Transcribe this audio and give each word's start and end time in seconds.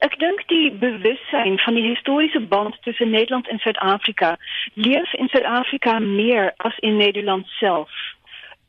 Ek 0.00 0.14
dink 0.18 0.46
die 0.48 0.70
bewussyn 0.72 1.58
van 1.60 1.74
die 1.76 1.84
historiese 1.84 2.40
band 2.40 2.76
tussen 2.82 3.10
Nederland 3.10 3.48
en 3.48 3.58
Suid-Afrika 3.58 4.36
leef 4.74 5.12
in 5.12 5.28
Suid-Afrika 5.28 5.98
meer 5.98 6.54
as 6.56 6.78
in 6.78 6.96
Nederland 6.96 7.46
self. 7.58 7.90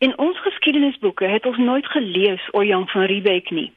In 0.04 0.18
ons 0.18 0.40
geskiedenisboeke 0.44 1.26
het 1.26 1.46
ons 1.46 1.58
nooit 1.58 1.88
gelees 1.88 2.50
oor 2.52 2.66
Jan 2.66 2.88
van 2.88 3.08
Riebeeck 3.08 3.50
nie. 3.50 3.72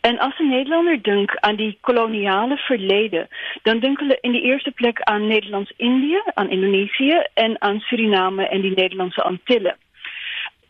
En 0.00 0.18
as 0.18 0.38
'n 0.38 0.48
Nederlander 0.48 1.02
dink 1.02 1.36
aan 1.36 1.56
die 1.56 1.78
koloniale 1.80 2.56
verlede, 2.56 3.28
dan 3.62 3.78
dink 3.78 3.98
hulle 3.98 4.18
in 4.20 4.32
die 4.32 4.42
eerste 4.42 4.70
plek 4.70 5.00
aan 5.00 5.26
Nederlands-Indië, 5.26 6.20
aan 6.34 6.50
Indonesië 6.50 7.22
en 7.34 7.60
aan 7.60 7.80
Suriname 7.80 8.48
en 8.48 8.60
die 8.60 8.74
Nederlandse 8.74 9.22
Antille. 9.22 9.76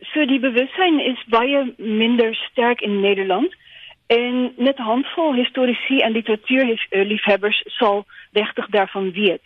So 0.01 0.27
die 0.27 0.41
bewussyn 0.41 1.01
is 1.01 1.25
baie 1.27 1.73
minder 1.77 2.35
sterk 2.35 2.81
in 2.81 3.01
Nederland. 3.01 3.55
En 4.07 4.53
net 4.57 4.79
handvol 4.79 5.35
historici 5.35 6.01
en 6.01 6.13
literatuurliefhebbers 6.13 7.63
zal 7.67 8.07
rechtig 8.33 8.67
daarvan 8.67 9.13
weet. 9.13 9.43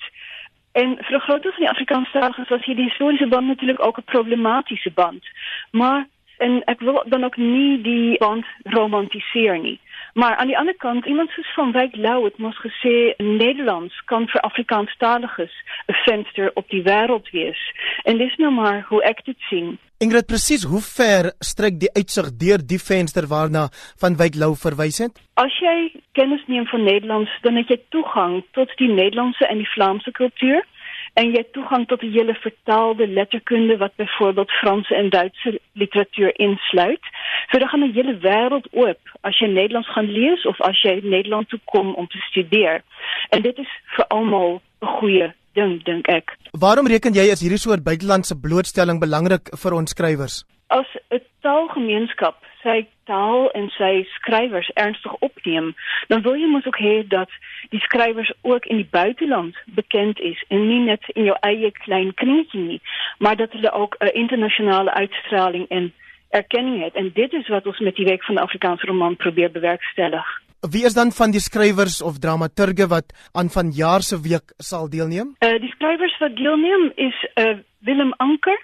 En 0.73 0.97
voor 1.01 1.15
een 1.15 1.21
groot 1.21 1.43
van 1.43 1.53
die 1.57 1.69
Afrikaanstaligen 1.69 2.47
was 2.48 2.65
hier 2.65 2.77
die 2.77 2.84
historische 2.84 3.29
band 3.29 3.47
natuurlijk 3.47 3.87
ook 3.87 3.97
een 3.97 4.05
problematische 4.05 4.91
band. 4.91 5.25
Maar 5.70 6.09
en 6.41 6.62
ik 6.65 6.80
wil 6.80 7.03
dan 7.07 7.25
ook 7.25 7.37
niet 7.37 7.85
die 7.85 8.19
band 8.19 8.47
romantiseren. 8.62 9.62
Nie. 9.62 9.81
Maar 10.15 10.37
aan 10.37 10.47
die 10.47 10.59
andere 10.59 10.77
kant, 10.77 11.07
iemand 11.07 11.31
zoals 11.31 11.55
Van 11.55 11.73
Wijk 11.73 11.97
Lau 11.97 12.25
het 12.25 12.39
moest 12.39 12.59
gesê, 12.67 13.17
Nederlands 13.17 14.03
kan 14.05 14.29
voor 14.29 14.41
Afrikaanstaligen 14.41 15.51
een 15.87 15.95
venster 15.95 16.51
op 16.55 16.69
die 16.69 16.83
wereld 16.83 17.31
wees. 17.31 17.75
En 18.03 18.19
dit 18.19 18.29
is 18.29 18.37
nou 18.37 18.53
maar 18.53 18.84
hoe 18.89 19.03
ik 19.03 19.25
dit 19.25 19.37
zie. 19.39 19.79
Ingrid 19.98 20.27
presies 20.27 20.62
hoe 20.62 20.81
ver 20.81 21.33
strek 21.39 21.81
die 21.81 21.93
uitsig 21.93 22.37
deur 22.37 22.61
die 22.67 22.81
venster 22.81 23.27
waarna 23.27 23.69
van 24.03 24.17
Wyk 24.17 24.34
Lou 24.34 24.55
verwys 24.57 24.98
het? 24.98 25.20
As 25.34 25.59
jy 25.59 25.93
kennis 26.12 26.45
neem 26.47 26.67
van 26.67 26.83
Nederlands, 26.83 27.31
dan 27.41 27.57
het 27.57 27.69
jy 27.69 27.81
toegang 27.89 28.45
tot 28.57 28.73
die 28.77 28.89
Nederlandse 28.89 29.47
en 29.47 29.61
die 29.61 29.73
Vlaamse 29.75 30.11
kultuur 30.11 30.65
en 31.14 31.33
jy 31.34 31.42
toegang 31.55 31.86
tot 31.89 32.00
die 32.00 32.11
hele 32.11 32.34
vertaalde 32.42 33.06
letterkunde 33.08 33.77
wat 33.77 33.97
byvoorbeeld 33.97 34.50
Franse 34.61 34.94
en 34.94 35.11
Duitse 35.11 35.61
literatuur 35.72 36.39
insluit. 36.39 37.02
So 37.50 37.58
dan 37.58 37.69
gaan 37.69 37.84
'n 37.84 37.92
hele 37.92 38.14
wêreld 38.19 38.67
oop 38.72 39.00
as 39.20 39.39
jy 39.39 39.47
Nederlands 39.47 39.92
gaan 39.92 40.11
lees 40.11 40.47
of 40.47 40.61
as 40.61 40.83
jy 40.83 41.00
Nederland 41.02 41.48
toe 41.48 41.61
kom 41.64 41.94
om 41.94 42.06
te 42.06 42.19
studeer. 42.19 42.83
En 43.30 43.42
dit 43.42 43.58
is 43.58 43.70
vir 43.97 44.06
almal 44.06 44.61
'n 44.83 44.86
goeie 44.86 45.33
ding 45.52 45.84
dink 45.84 46.06
ek. 46.08 46.36
Waarom 46.50 46.86
reken 46.86 47.12
jy 47.12 47.30
as 47.30 47.41
hierdie 47.41 47.58
soort 47.58 47.84
buitelandse 47.84 48.41
blootstelling 48.41 49.00
belangrik 49.00 49.50
vir 49.62 49.74
ons 49.74 49.91
skrywers? 49.91 50.45
As 50.69 50.86
'n 51.11 51.20
taalgemeenskap 51.41 52.36
sy 52.62 52.86
taal 53.05 53.48
en 53.58 53.69
sy 53.77 54.06
skrywers 54.16 54.70
ernstig 54.75 55.14
opneem, 55.20 55.72
dan 56.08 56.22
wil 56.22 56.36
jy 56.39 56.48
mos 56.50 56.67
ook 56.67 56.78
hê 56.78 56.97
dat 57.08 57.30
die 57.70 57.80
skrywers 57.80 58.33
ook 58.42 58.67
in 58.67 58.83
die 58.83 58.91
buiteland 58.91 59.56
bekend 59.77 60.20
is 60.20 60.44
en 60.48 60.69
nie 60.69 60.80
net 60.84 61.05
in 61.14 61.25
jou 61.25 61.36
eie 61.47 61.70
klein 61.84 62.14
kringetjie 62.14 62.61
nie, 62.61 62.80
maar 63.19 63.36
dat 63.36 63.52
hulle 63.52 63.72
ook 63.72 63.97
'n 64.00 64.14
internasionale 64.14 64.92
uitstraling 64.94 65.69
en 65.69 65.92
erkenning 66.30 66.83
het. 66.84 66.94
En 66.94 67.11
dit 67.14 67.33
is 67.33 67.48
wat 67.48 67.67
ons 67.67 67.78
met 67.78 67.97
die 67.97 68.05
week 68.05 68.25
van 68.25 68.34
die 68.34 68.44
Afrikaanse 68.44 68.86
roman 68.86 69.17
probeer 69.17 69.50
bewerkstellig. 69.50 70.27
Wie 70.61 70.84
is 70.84 70.95
dan 70.95 71.12
van 71.12 71.30
die 71.30 71.41
skrywers 71.41 72.02
of 72.02 72.19
dramaturge 72.19 72.86
wat 72.86 73.12
aan 73.33 73.48
vanjaar 73.48 74.02
se 74.02 74.20
week 74.20 74.52
sal 74.56 74.89
deelneem? 74.89 75.34
Uh 75.41 75.56
die 75.61 75.72
skrywers 75.72 76.19
wat 76.19 76.36
deelneem 76.36 76.92
is 76.95 77.17
uh 77.34 77.56
Willem 77.80 78.12
Anker, 78.17 78.58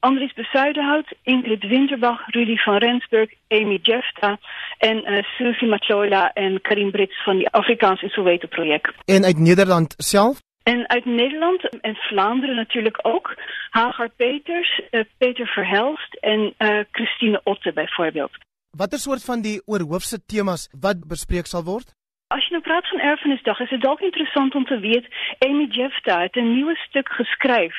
Andries 0.00 0.34
Besuidenhout, 0.34 1.08
Ingrid 1.22 1.62
Winterbach, 1.62 2.26
Rudy 2.26 2.56
van 2.56 2.76
Rensburg, 2.76 3.30
Amy 3.48 3.78
Jefta 3.82 4.38
en 4.78 4.96
uh 4.96 5.22
Susie 5.36 5.68
Machola 5.68 6.30
en 6.34 6.60
Karim 6.60 6.90
Brits 6.90 7.22
van 7.24 7.36
die 7.36 7.48
Afrikaanse 7.48 8.08
Soweto 8.08 8.46
projek. 8.46 8.94
En 9.04 9.24
uit 9.24 9.38
Nederland 9.38 9.94
self? 9.96 10.38
En 10.62 10.88
uit 10.88 11.04
Nederland 11.04 11.80
en 11.80 11.94
Vlaanderen 11.94 12.56
natuurlijk 12.56 12.98
ook. 13.02 13.34
Hagar 13.70 14.10
Peters, 14.16 14.80
uh, 14.90 15.00
Peter 15.18 15.46
Verhelst 15.46 16.14
en 16.14 16.54
uh, 16.58 16.80
Christine 16.90 17.40
Otte 17.44 17.72
bijvoorbeeld. 17.72 18.30
Watter 18.70 18.98
soort 18.98 19.24
van 19.24 19.40
die 19.40 19.62
oorhoofse 19.66 20.24
temas 20.26 20.68
wat 20.80 21.06
bespreek 21.08 21.46
sal 21.46 21.64
word? 21.64 21.94
As 22.34 22.42
jy 22.44 22.56
nou 22.56 22.62
praat 22.62 22.88
van 22.90 22.98
erfenisdag, 22.98 23.60
is 23.60 23.70
dit 23.70 23.82
dalk 23.82 24.00
interessant 24.00 24.54
om 24.54 24.64
te 24.66 24.78
weet 24.82 25.06
Amy 25.46 25.66
Jefta 25.70 26.20
het 26.22 26.34
'n 26.34 26.52
nuwe 26.56 26.74
stuk 26.88 27.08
geskryf, 27.08 27.76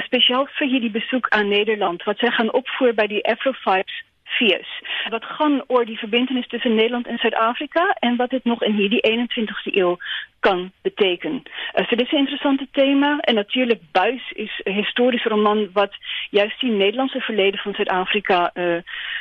spesiaal 0.00 0.46
vir 0.58 0.68
hierdie 0.68 0.90
besoek 0.90 1.28
aan 1.28 1.48
Nederland 1.48 2.02
wat 2.02 2.18
sy 2.18 2.30
gaan 2.30 2.52
opvoer 2.52 2.94
by 2.94 3.06
die 3.06 3.24
Afrofights 3.28 4.02
fees. 4.38 4.68
Wat 5.10 5.24
gaan 5.24 5.62
oor 5.66 5.84
die 5.84 5.98
verbintenis 5.98 6.46
tussen 6.48 6.74
Nederland 6.74 7.06
en 7.06 7.18
Suid-Afrika 7.18 7.96
en 8.00 8.16
wat 8.16 8.30
dit 8.30 8.44
nog 8.44 8.62
in 8.62 8.74
hierdie 8.74 9.02
21ste 9.10 9.74
eeu 9.76 9.96
kan 10.42 10.72
betekenen. 10.82 11.42
Uh, 11.74 11.88
dit 11.88 12.00
is 12.00 12.12
een 12.12 12.18
interessante 12.18 12.66
thema. 12.72 13.18
En 13.18 13.34
natuurlijk 13.34 13.80
Buis 13.92 14.32
is 14.32 14.60
een 14.64 14.74
historische 14.74 15.28
roman 15.28 15.68
wat 15.72 15.94
juist 16.30 16.60
die 16.60 16.70
Nederlandse 16.70 17.20
verleden 17.20 17.60
van 17.60 17.74
Zuid-Afrika 17.74 18.50
uh, 18.54 18.76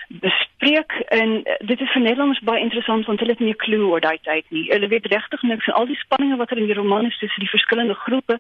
bespreekt. 0.08 1.08
En 1.08 1.30
uh, 1.30 1.54
dit 1.58 1.80
is 1.80 1.92
voor 1.92 2.02
Nederlanders 2.02 2.40
bij 2.40 2.60
interessant, 2.60 3.06
want 3.06 3.20
hulle 3.20 3.32
het 3.32 3.40
nie 3.40 3.54
'n 3.54 3.64
klou 3.66 3.82
oor 3.82 4.00
daai 4.00 4.20
tyd 4.22 4.46
nie. 4.50 4.72
Hulle 4.72 4.88
weet 4.88 5.06
regtig 5.06 5.42
niks 5.42 5.66
van 5.66 5.74
al 5.74 5.86
die 5.86 6.04
spanningen 6.06 6.38
wat 6.38 6.52
er 6.52 6.58
in 6.58 6.66
die 6.66 6.80
roman 6.82 7.06
is 7.06 7.18
tussen 7.18 7.40
die 7.40 7.50
verschillende 7.50 7.94
groepen. 7.94 8.40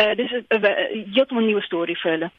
Uh, 0.00 0.14
dit 0.14 0.30
is 0.30 0.32
'n 0.32 0.44
uh, 0.48 1.14
heeltemal 1.14 1.44
nuwe 1.44 1.62
storie 1.62 1.98
vir. 1.98 2.30